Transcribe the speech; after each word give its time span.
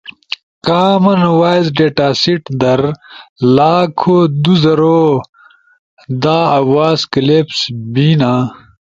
کامن 0.65 1.21
وائس 1.39 1.65
ڈیٹا 1.77 2.07
سیٹ 2.21 2.43
در 2.61 2.79
لاکھو 3.55 4.17
دو 4.43 4.53
زرو 4.63 5.01
دا 6.23 6.37
آواز 6.59 6.99
کلپس 7.13 7.59
بینا 7.93 8.31